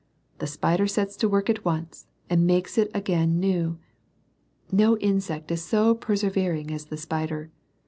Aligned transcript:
The 0.39 0.47
spider 0.47 0.87
sets 0.87 1.15
to 1.17 1.29
work 1.29 1.47
at 1.47 1.63
once, 1.63 2.07
and 2.27 2.47
makes 2.47 2.75
it 2.79 2.89
again 2.91 3.39
new. 3.39 3.77
No 4.71 4.97
insect 4.97 5.51
is 5.51 5.63
so 5.63 5.93
per 5.93 6.15
severing 6.15 6.71
as 6.71 6.85
the 6.85 6.97
spider. 6.97 7.51